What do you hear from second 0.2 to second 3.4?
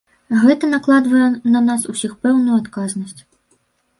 Гэта накладвае на нас усіх пэўную адказнасць.